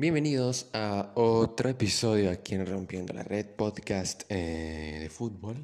[0.00, 5.56] Bienvenidos a otro episodio aquí en Rompiendo la Red Podcast eh, de fútbol.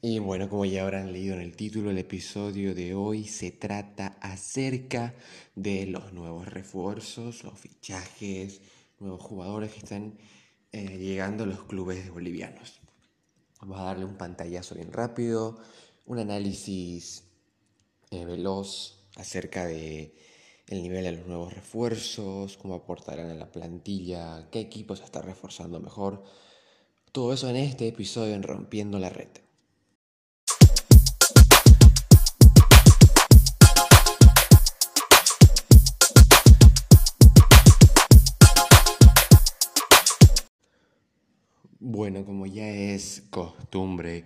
[0.00, 4.16] Y bueno, como ya habrán leído en el título, el episodio de hoy se trata
[4.22, 5.14] acerca
[5.54, 8.62] de los nuevos refuerzos, los fichajes,
[8.98, 10.16] nuevos jugadores que están
[10.72, 12.80] eh, llegando a los clubes bolivianos.
[13.60, 15.58] Vamos a darle un pantallazo bien rápido,
[16.06, 17.24] un análisis
[18.10, 20.14] eh, veloz acerca de
[20.66, 25.20] el nivel de los nuevos refuerzos, cómo aportarán a la plantilla, qué equipo se está
[25.20, 26.24] reforzando mejor.
[27.12, 29.28] Todo eso en este episodio en Rompiendo la Red.
[41.78, 44.24] Bueno, como ya es costumbre,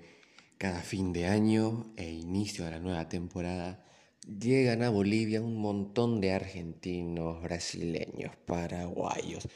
[0.56, 3.84] cada fin de año e inicio de la nueva temporada,
[4.28, 9.48] llegan a Bolivia un montón de argentinos, brasileños, paraguayos,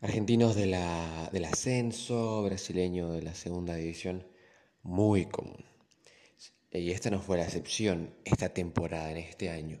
[0.00, 4.26] argentinos de la, del ascenso, brasileños de la segunda división,
[4.82, 5.64] muy común.
[6.70, 9.80] Y esta no fue la excepción esta temporada, en este año.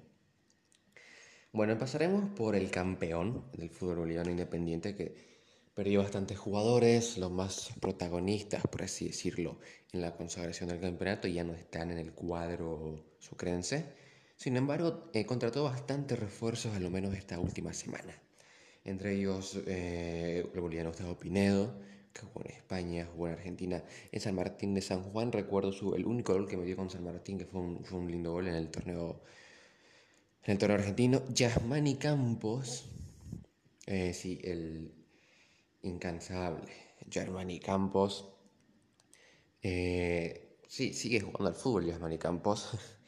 [1.52, 5.14] Bueno, pasaremos por el campeón del fútbol boliviano independiente que
[5.74, 9.58] perdió bastantes jugadores, los más protagonistas, por así decirlo,
[9.92, 14.01] en la consagración del campeonato ya no están en el cuadro sucrense.
[14.42, 18.12] Sin embargo, eh, contrató bastantes refuerzos, a lo menos esta última semana.
[18.84, 21.72] Entre ellos, eh, el boliviano Gustavo Pinedo,
[22.12, 23.84] que jugó en España, jugó en Argentina.
[24.10, 26.90] En San Martín de San Juan, recuerdo su, el único gol que me dio con
[26.90, 29.22] San Martín, que fue un, fue un lindo gol en el torneo,
[30.42, 31.22] en el torneo argentino.
[31.28, 32.88] Yasmani Campos,
[33.86, 34.92] eh, sí, el
[35.82, 36.72] incansable.
[37.06, 38.28] Yasmani Campos.
[39.62, 42.70] Eh, sí, sigue jugando al fútbol Yasmani Campos.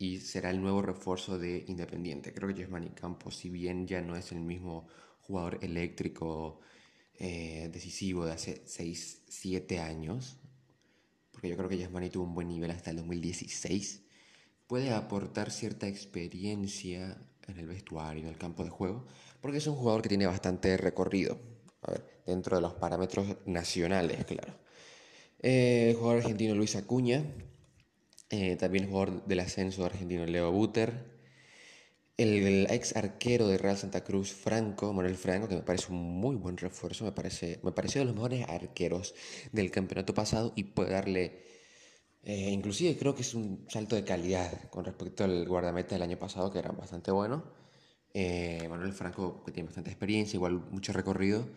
[0.00, 2.32] y será el nuevo refuerzo de Independiente.
[2.32, 4.88] Creo que Yasmani Campos, si bien ya no es el mismo
[5.20, 6.60] jugador eléctrico
[7.18, 10.38] eh, decisivo de hace 6, 7 años,
[11.30, 14.02] porque yo creo que Yasmani tuvo un buen nivel hasta el 2016,
[14.66, 19.06] puede aportar cierta experiencia en el vestuario, en el campo de juego,
[19.42, 21.38] porque es un jugador que tiene bastante recorrido,
[21.82, 24.54] a ver, dentro de los parámetros nacionales, claro.
[25.40, 27.22] Eh, el jugador argentino Luis Acuña,
[28.30, 31.20] eh, también el jugador del ascenso argentino Leo Buter.
[32.16, 36.36] El, ex arquero de Real Santa Cruz, Franco, Manuel Franco, que me parece un muy
[36.36, 39.14] buen refuerzo, me, parece, me pareció de los mejores arqueros
[39.52, 41.44] del campeonato pasado y puede darle,
[42.22, 46.18] eh, inclusive creo que es un salto de calidad con respecto al guardameta del año
[46.18, 47.44] pasado, que era bastante bueno.
[48.12, 51.48] Eh, Manuel Franco, que tiene bastante experiencia, igual mucho recorrido,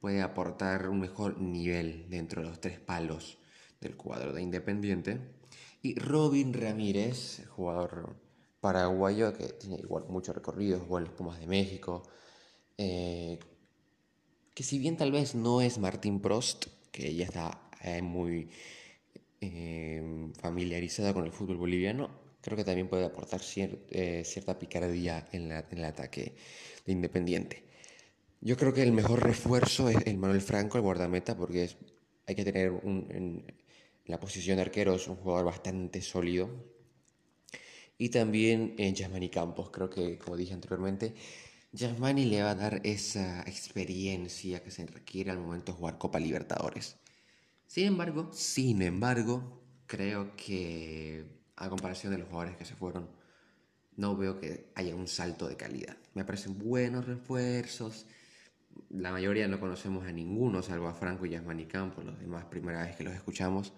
[0.00, 3.38] puede aportar un mejor nivel dentro de los tres palos
[3.80, 5.39] del cuadro de Independiente.
[5.82, 8.16] Y Robin Ramírez, jugador
[8.60, 12.02] paraguayo que tiene igual mucho recorrido, jugó en los Pumas de México.
[12.76, 13.38] Eh,
[14.54, 18.50] que si bien tal vez no es Martín Prost, que ya está eh, muy
[19.40, 22.10] eh, familiarizada con el fútbol boliviano,
[22.42, 26.34] creo que también puede aportar cierta picardía en, el ataque
[26.84, 27.64] de Independiente.
[28.42, 31.70] Yo creo que el mejor refuerzo es el Manuel Franco, el guardameta, porque
[32.26, 33.44] hay que tener un,
[34.10, 36.50] la posición de arquero es un jugador bastante sólido.
[37.98, 41.14] Y también en Yasmani Campos, creo que como dije anteriormente,
[41.72, 46.18] Yasmani le va a dar esa experiencia que se requiere al momento de jugar Copa
[46.18, 46.96] Libertadores.
[47.66, 51.24] Sin embargo, sin embargo, creo que
[51.56, 53.08] a comparación de los jugadores que se fueron,
[53.96, 55.96] no veo que haya un salto de calidad.
[56.14, 58.06] Me parecen buenos refuerzos.
[58.88, 62.82] La mayoría no conocemos a ninguno, salvo a Franco y Yasmani Campos, los demás primera
[62.82, 63.72] vez que los escuchamos.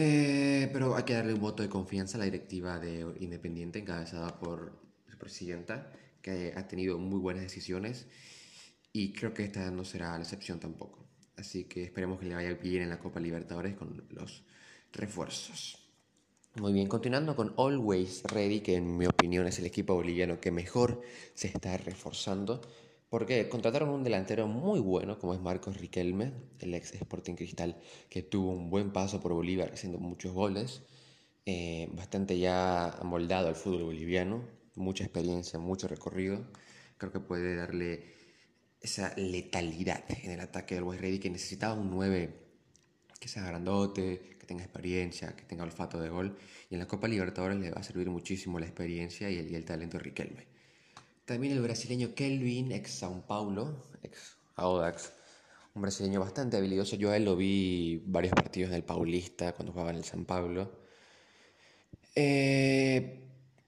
[0.00, 4.38] Eh, pero hay que darle un voto de confianza a la directiva de Independiente, encabezada
[4.38, 4.80] por
[5.10, 5.90] su presidenta,
[6.22, 8.06] que ha tenido muy buenas decisiones
[8.92, 11.04] y creo que esta no será la excepción tampoco.
[11.36, 14.44] Así que esperemos que le vaya bien en la Copa Libertadores con los
[14.92, 15.90] refuerzos.
[16.60, 20.52] Muy bien, continuando con Always Ready, que en mi opinión es el equipo boliviano que
[20.52, 21.02] mejor
[21.34, 22.60] se está reforzando.
[23.08, 28.22] Porque contrataron un delantero muy bueno, como es Marcos Riquelme, el ex Sporting Cristal, que
[28.22, 30.82] tuvo un buen paso por Bolívar haciendo muchos goles,
[31.46, 34.44] eh, bastante ya amoldado al fútbol boliviano,
[34.74, 36.46] mucha experiencia, mucho recorrido.
[36.98, 38.04] Creo que puede darle
[38.80, 42.48] esa letalidad en el ataque del West Ready que necesitaba un 9
[43.18, 46.36] que sea grandote, que tenga experiencia, que tenga olfato de gol.
[46.70, 49.54] Y en la Copa Libertadores le va a servir muchísimo la experiencia y el, y
[49.54, 50.57] el talento de Riquelme.
[51.28, 55.12] También el brasileño Kelvin, ex Sao Paulo, ex Audax,
[55.74, 56.96] un brasileño bastante habilidoso.
[56.96, 60.72] Yo a él lo vi varios partidos del Paulista cuando jugaba en el San Pablo.
[62.14, 63.20] Eh,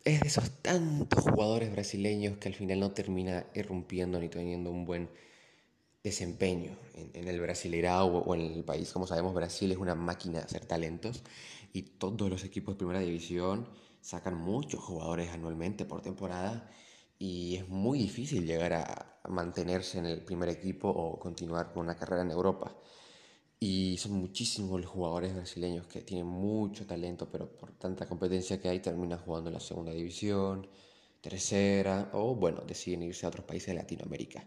[0.02, 4.86] es de esos tantos jugadores brasileños que al final no termina irrumpiendo ni teniendo un
[4.86, 5.10] buen
[6.02, 8.90] desempeño en, el Brasileirao o, en el país.
[8.90, 11.22] Como sabemos, Brasil es una máquina de hacer talentos
[11.74, 13.68] y todos los equipos de primera división
[14.00, 16.70] sacan muchos jugadores anualmente por temporada
[17.20, 21.94] y es muy difícil llegar a mantenerse en el primer equipo o continuar con una
[21.94, 22.75] carrera en Europa.
[23.61, 28.70] Y son muchísimos los jugadores brasileños que tienen mucho talento, pero por tanta competencia que
[28.70, 30.67] hay terminan jugando en la segunda división,
[31.20, 34.43] tercera, o bueno, deciden irse a otros países de Latinoamérica.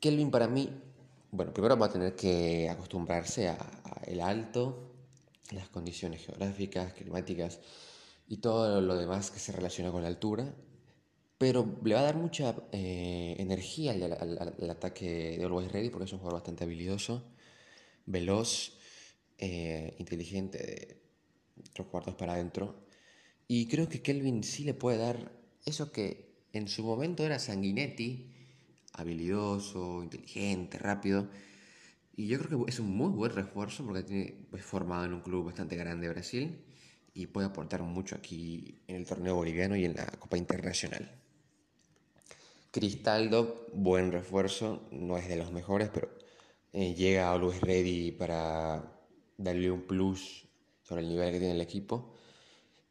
[0.00, 0.68] Kelvin para mí,
[1.30, 3.56] bueno, primero va a tener que acostumbrarse a,
[4.06, 4.90] el alto,
[5.52, 7.60] las condiciones geográficas, climáticas
[8.26, 10.52] y todo lo demás que se relaciona con la altura,
[11.38, 16.12] pero le va a dar mucha eh, energía al, ataque de Always Ready porque es
[16.12, 17.34] un jugador bastante habilidoso
[18.06, 18.72] veloz,
[19.38, 21.02] eh, inteligente, de
[21.72, 22.86] tres cuartos para adentro.
[23.46, 25.32] Y creo que Kelvin sí le puede dar
[25.64, 28.30] eso que en su momento era Sanguinetti,
[28.92, 31.28] habilidoso, inteligente, rápido.
[32.16, 35.20] Y yo creo que es un muy buen refuerzo porque tiene, es formado en un
[35.20, 36.64] club bastante grande de Brasil
[37.12, 41.23] y puede aportar mucho aquí en el torneo boliviano y en la Copa Internacional.
[42.74, 46.08] Cristaldo, buen refuerzo, no es de los mejores, pero
[46.72, 48.98] eh, llega a Always Ready para
[49.38, 50.48] darle un plus
[50.82, 52.16] sobre el nivel que tiene el equipo.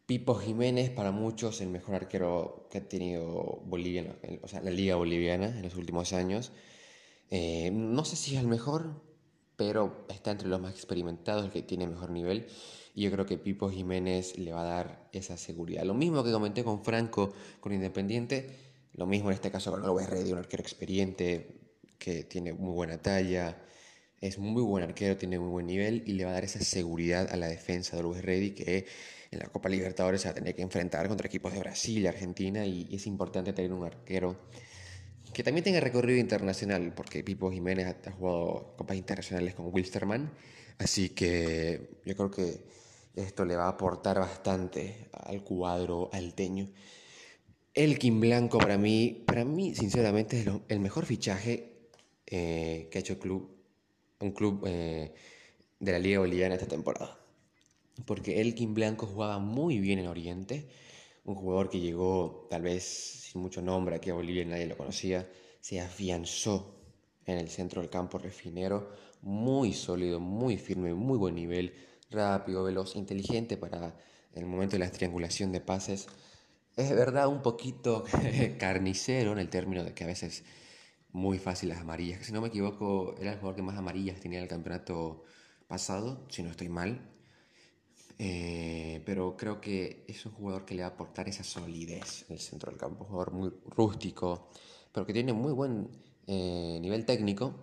[0.05, 4.95] Pipo Jiménez, para muchos, el mejor arquero que ha tenido Bolivia, o sea, la liga
[4.95, 6.53] boliviana en los últimos años.
[7.29, 9.01] Eh, no sé si es el mejor,
[9.57, 12.47] pero está entre los más experimentados, el que tiene mejor nivel.
[12.95, 15.83] Y yo creo que Pipo Jiménez le va a dar esa seguridad.
[15.83, 20.09] Lo mismo que comenté con Franco, con Independiente, lo mismo en este caso con Always
[20.09, 21.59] Ready, un arquero experiente
[21.97, 23.57] que tiene muy buena talla,
[24.21, 27.29] es muy buen arquero, tiene muy buen nivel y le va a dar esa seguridad
[27.31, 28.85] a la defensa de Luis Reddy que
[29.31, 32.07] en la Copa Libertadores se va a tener que enfrentar contra equipos de Brasil y
[32.07, 34.37] Argentina y es importante tener un arquero
[35.33, 40.31] que también tenga recorrido internacional porque Pipo Jiménez ha jugado copas internacionales con Wilstermann,
[40.77, 42.65] así que yo creo que
[43.15, 46.69] esto le va a aportar bastante al cuadro alteño.
[47.73, 51.89] Elkin Blanco para mí, para mí sinceramente es el mejor fichaje
[52.27, 53.53] eh, que ha hecho el club
[54.23, 55.13] un club eh,
[55.79, 57.19] de la Liga Boliviana esta temporada.
[58.05, 60.67] Porque Elkin Blanco jugaba muy bien en Oriente,
[61.25, 65.29] un jugador que llegó tal vez sin mucho nombre aquí a Bolivia, nadie lo conocía,
[65.59, 66.75] se afianzó
[67.25, 68.91] en el centro del campo refinero,
[69.21, 71.73] muy sólido, muy firme, muy buen nivel,
[72.09, 73.95] rápido, veloz, inteligente para
[74.33, 76.07] el momento de la triangulación de pases.
[76.75, 78.03] Es verdad un poquito
[78.59, 80.43] carnicero en el término de que a veces
[81.11, 82.25] muy fácil las amarillas.
[82.25, 85.23] Si no me equivoco, era el jugador que más amarillas tenía en el campeonato
[85.67, 87.09] pasado, si no estoy mal.
[88.17, 92.33] Eh, pero creo que es un jugador que le va a aportar esa solidez en
[92.35, 93.03] el centro del campo.
[93.03, 94.49] Un jugador muy rústico,
[94.91, 95.89] pero que tiene muy buen
[96.27, 97.53] eh, nivel técnico.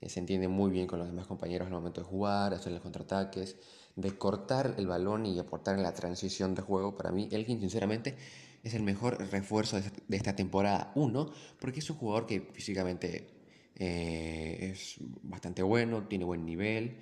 [0.00, 3.56] Se entiende muy bien con los demás compañeros al momento de jugar, hacer los contraataques,
[3.96, 6.96] de cortar el balón y aportar en la transición de juego.
[6.96, 8.16] Para mí, Elgin, sinceramente,
[8.62, 13.28] es el mejor refuerzo de esta temporada 1, porque es un jugador que físicamente
[13.76, 16.98] eh, es bastante bueno, tiene buen nivel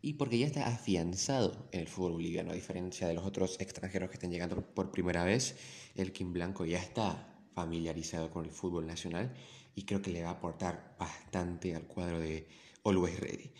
[0.00, 4.08] y porque ya está afianzado en el fútbol boliviano, a diferencia de los otros extranjeros
[4.08, 5.56] que están llegando por primera vez,
[5.94, 9.34] el Kim Blanco ya está familiarizado con el fútbol nacional
[9.74, 12.46] y creo que le va a aportar bastante al cuadro de
[12.84, 13.50] Always Ready.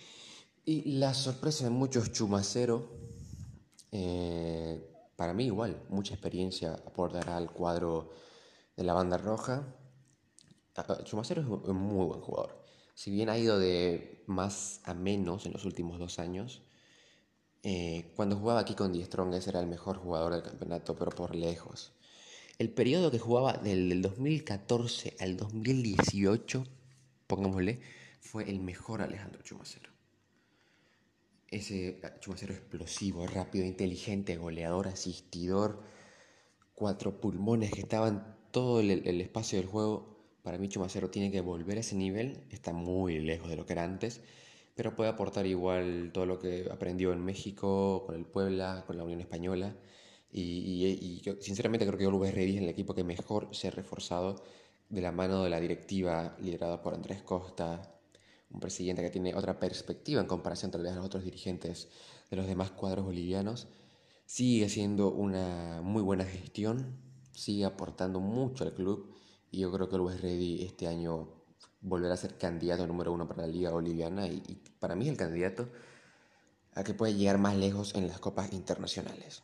[0.70, 2.90] Y la sorpresa de muchos Chumacero,
[3.90, 4.78] eh,
[5.16, 8.10] para mí igual, mucha experiencia aportará al cuadro
[8.76, 9.66] de la banda roja.
[11.04, 12.62] Chumacero es un muy buen jugador.
[12.94, 16.60] Si bien ha ido de más a menos en los últimos dos años,
[17.62, 21.34] eh, cuando jugaba aquí con Die Strongest era el mejor jugador del campeonato, pero por
[21.34, 21.94] lejos.
[22.58, 26.62] El periodo que jugaba del 2014 al 2018,
[27.26, 27.80] pongámosle,
[28.20, 29.97] fue el mejor Alejandro Chumacero
[31.50, 35.82] ese Chumacero explosivo, rápido, inteligente, goleador, asistidor,
[36.74, 40.16] cuatro pulmones que estaban todo el, espacio del juego.
[40.42, 43.72] Para mí Chumacero tiene que volver a ese nivel, está muy lejos de lo que
[43.74, 44.20] era antes,
[44.74, 49.04] pero puede aportar igual todo lo que aprendió en México, con el Puebla, con la
[49.04, 49.76] Unión Española.
[50.30, 54.44] Y, sinceramente creo que Olves Ready es el equipo que mejor se ha reforzado
[54.88, 57.97] de la mano de la directiva liderada por Andrés Costa,
[58.50, 61.88] un presidente que tiene otra perspectiva en comparación tal vez a los otros dirigentes
[62.30, 63.68] de los demás cuadros bolivianos,
[64.26, 66.96] sigue siendo una muy buena gestión,
[67.32, 69.14] sigue aportando mucho al club
[69.50, 71.28] y yo creo que Luis Ready este año
[71.80, 75.10] volverá a ser candidato número uno para la liga boliviana y, y para mí es
[75.12, 75.68] el candidato
[76.74, 79.42] a que pueda llegar más lejos en las copas internacionales.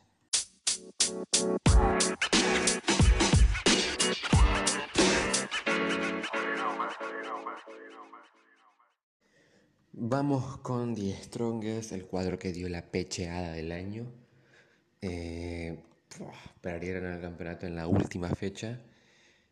[9.97, 14.11] Vamos con The Strongest, el cuadro que dio la pecheada del año.
[15.01, 15.85] Eh,
[16.59, 18.81] perdieron el campeonato en la última fecha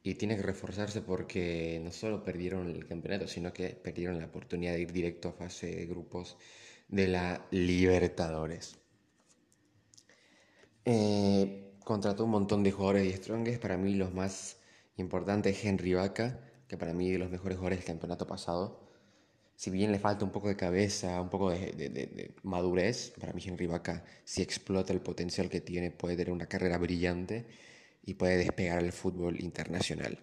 [0.04, 4.74] y tiene que reforzarse porque no solo perdieron el campeonato, sino que perdieron la oportunidad
[4.74, 6.38] de ir directo a fase de grupos
[6.90, 8.76] de la Libertadores.
[10.84, 14.58] Eh, contrató un montón de jugadores de Strongest, para mí los más
[14.98, 18.83] importantes Henry Vaca, que para mí es de los mejores jugadores del campeonato pasado
[19.56, 23.68] si bien le falta un poco de cabeza, un poco de, madurez, para mí Henry
[23.68, 27.46] Vaca, si explota el potencial que tiene, puede tener una carrera brillante
[28.04, 30.20] y puede despegar al fútbol internacional.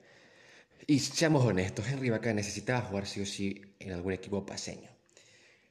[0.86, 4.90] Y seamos honestos, Henry Vaca necesitaba jugar sí o sí en algún equipo paseño.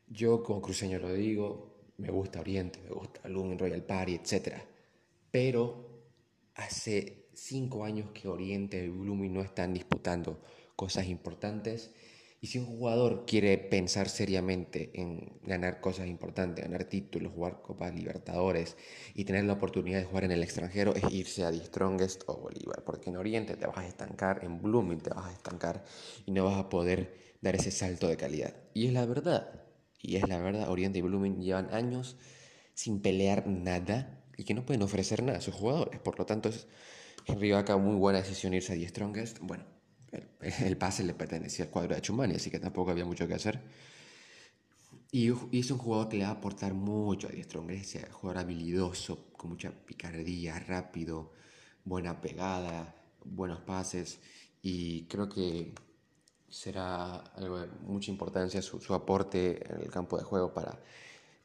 [0.08, 4.56] Yo como cruceño lo digo, me gusta Oriente, me gusta Lumen, Royal Party, etc.
[5.30, 6.06] Pero
[6.56, 10.42] hace cinco años que Oriente y Blooming no están disputando
[10.76, 11.92] cosas importantes
[12.42, 17.94] y si un jugador quiere pensar seriamente en ganar cosas importantes, ganar títulos, jugar Copas
[17.94, 18.78] Libertadores
[19.14, 22.38] y tener la oportunidad de jugar en el extranjero, es irse a The Strongest o
[22.38, 22.84] Bolívar.
[22.86, 25.84] Porque en Oriente te vas a estancar, en Blooming te vas a estancar
[26.26, 28.56] y no vas a poder dar ese salto de calidad.
[28.74, 29.66] Y es la verdad.
[30.02, 32.16] Y es la verdad, Oriente y Blooming llevan años
[32.74, 36.00] sin pelear nada y que no pueden ofrecer nada a sus jugadores.
[36.00, 36.68] Por lo tanto, es
[37.26, 39.40] Henry Vaca muy buena decisión irse a The Strongest.
[39.42, 39.66] Bueno,
[40.42, 43.62] el, pase le pertenecía al cuadro de Chumani, así que tampoco había mucho que hacer.
[45.12, 49.32] Y, es un jugador que le va a aportar mucho a Diestro Grecia, jugador habilidoso,
[49.36, 51.32] con mucha picardía, rápido,
[51.84, 54.20] buena pegada, buenos pases.
[54.62, 55.74] Y creo que
[56.48, 60.80] será algo de mucha importancia su, aporte en el campo de juego para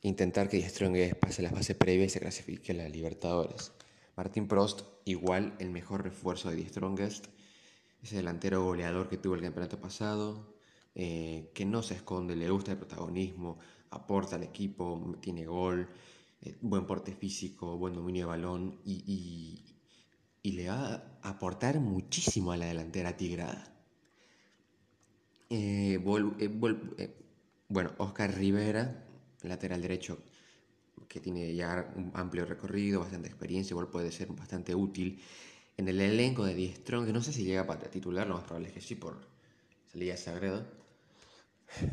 [0.02, 3.72] intentar que Strongest pase la fase previa y se clasifique a la Libertadores.
[4.16, 7.26] Martín Prost, igual el mejor refuerzo de The Strongest
[8.04, 10.54] ese delantero goleador que tuvo el campeonato pasado,
[10.94, 13.58] eh, que no se esconde, le gusta el protagonismo,
[13.90, 15.88] aporta al equipo, tiene gol,
[16.42, 19.70] eh, buen porte físico, buen dominio de balón y,
[20.42, 23.72] le va a aportar muchísimo a la delantera tigrada.
[25.48, 29.06] Eh, bueno, Oscar Rivera,
[29.42, 30.18] lateral derecho,
[31.08, 35.18] que tiene ya un amplio recorrido, bastante experiencia, igual puede ser bastante útil
[35.76, 38.44] en el elenco de Die Strong, que no sé si llega para titular, lo más
[38.44, 39.16] probable es que sí, por
[39.90, 40.64] salida Sagredo.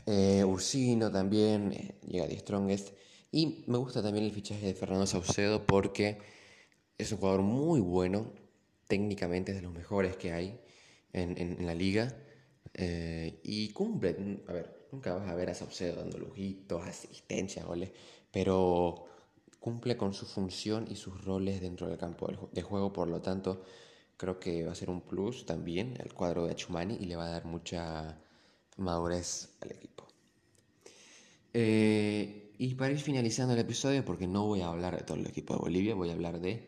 [0.06, 2.90] Eh, Ursino también eh, llega a Die Strongest.
[3.32, 6.20] Y me gusta también el fichaje de Fernando Saucedo porque
[6.98, 8.32] es un jugador muy bueno,
[8.88, 10.60] técnicamente es de los mejores que hay
[11.14, 12.14] en, la liga.
[12.74, 17.92] Eh, y cumple, a ver, nunca vas a ver a Saucedo dando lujitos, asistencia, goles,
[18.32, 19.06] pero
[19.62, 23.64] cumple con su función y sus roles dentro del campo de juego, por lo tanto
[24.18, 27.28] creo que va a ser un plus también el cuadro de Achumani y le va
[27.28, 28.20] a dar mucha
[28.78, 30.08] madurez al equipo.
[31.54, 35.28] Eh, y para ir finalizando el episodio, porque no voy a hablar de todo el
[35.28, 36.68] equipo de Bolivia, voy a hablar de,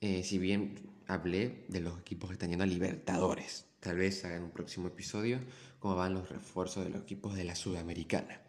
[0.00, 4.36] eh, si bien hablé de los equipos que están yendo a Libertadores, tal vez haga
[4.36, 5.38] en un próximo episodio
[5.80, 8.40] cómo van los refuerzos de los equipos de la Sudamericana.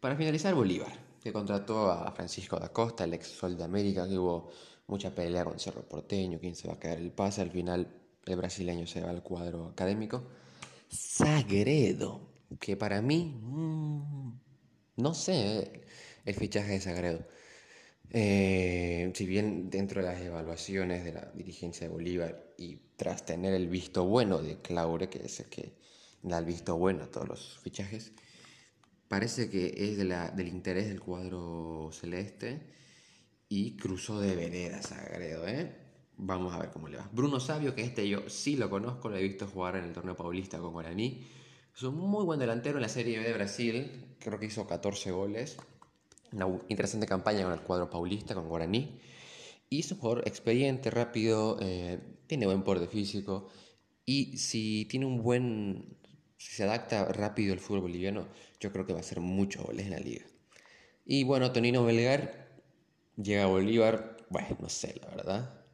[0.00, 4.18] Para finalizar, Bolívar que contrató a Francisco da Costa, el ex Sol de América, que
[4.18, 4.50] hubo
[4.88, 7.88] mucha pelea con Cerro Porteño, quién se va a quedar el pase, al final
[8.26, 10.22] el brasileño se va al cuadro académico.
[10.86, 12.20] Sagredo,
[12.60, 14.32] que para mí, mm,
[14.98, 15.86] no sé,
[16.26, 17.26] el fichaje de Sagredo.
[18.10, 23.54] Eh, si bien dentro de las evaluaciones de la dirigencia de Bolívar y tras tener
[23.54, 25.72] el visto bueno de Claure, que es el que
[26.22, 28.12] da el visto bueno a todos los fichajes,
[29.14, 32.66] Parece que es de la, del interés del cuadro celeste
[33.48, 35.72] y cruzó de vereda Sagredo, ¿eh?
[36.16, 37.08] Vamos a ver cómo le va.
[37.12, 40.16] Bruno Sabio, que este yo sí lo conozco, lo he visto jugar en el torneo
[40.16, 41.28] paulista con Guaraní.
[41.72, 45.12] Es un muy buen delantero en la Serie B de Brasil, creo que hizo 14
[45.12, 45.58] goles.
[46.32, 48.98] Una interesante campaña con el cuadro paulista, con Guaraní.
[49.70, 53.46] Y es un jugador expediente, rápido, eh, tiene buen porte físico.
[54.04, 55.98] Y si tiene un buen
[56.44, 58.28] si se adapta rápido el fútbol boliviano,
[58.60, 60.26] yo creo que va a ser muchos goles en la liga.
[61.06, 62.60] Y bueno, Tonino Belgar
[63.16, 65.64] llega a Bolívar, bueno, no sé, la verdad.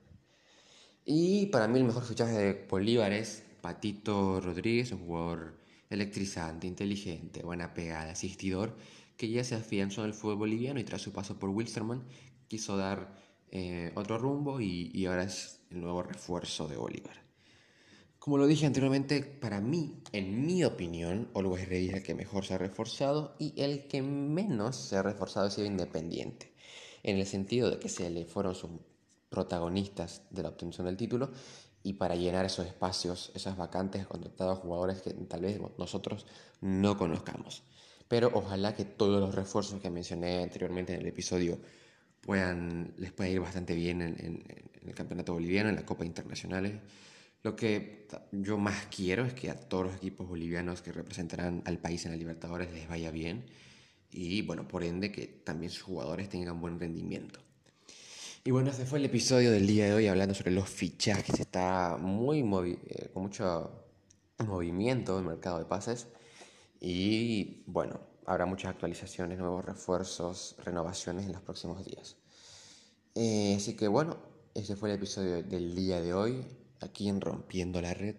[1.05, 5.59] Y para mí el mejor fichaje de Bolívar es Patito Rodríguez, un jugador
[5.89, 8.77] electrizante, inteligente, buena pegada, asistidor,
[9.17, 12.05] que ya se afianzó en el fútbol boliviano y tras su paso por Wilstermann
[12.47, 13.13] quiso dar
[13.51, 17.30] eh, otro rumbo y, y ahora es el nuevo refuerzo de Bolívar.
[18.21, 22.45] Como lo dije anteriormente, para mí, en mi opinión, Always Ready es el que mejor
[22.45, 26.53] se ha reforzado y el que menos se ha reforzado ha sido Independiente.
[27.03, 28.73] En el sentido de que se le fueron sus
[29.31, 31.31] protagonistas de la obtención del título
[31.83, 36.27] y para llenar esos espacios, esas vacantes, contratados jugadores que tal vez nosotros
[36.61, 37.63] no conozcamos.
[38.07, 41.59] Pero ojalá que todos los refuerzos que mencioné anteriormente en el episodio
[42.21, 44.45] puedan, les pueda ir bastante bien en,
[44.85, 46.83] el campeonato boliviano, en la Copa Internacional.
[47.43, 51.79] Lo que yo más quiero es que a todos los equipos bolivianos que representarán al
[51.79, 53.47] país en la Libertadores les vaya bien
[54.11, 57.41] y, bueno, por ende que también sus jugadores tengan buen rendimiento.
[58.43, 61.41] Y bueno, ese fue el episodio del día de hoy hablando sobre los fichajes.
[61.41, 63.71] Está muy eh, con mucho
[64.39, 66.09] movimiento en el mercado de pases.
[66.81, 72.17] Y bueno, habrá muchas actualizaciones, nuevos refuerzos, renovaciones en los próximos días.
[73.15, 74.17] Eh, así que bueno,
[74.55, 76.45] ese fue el episodio del día de hoy,
[76.81, 78.17] aquí en Rompiendo la Red,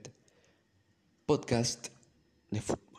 [1.26, 1.90] podcast
[2.50, 2.91] de.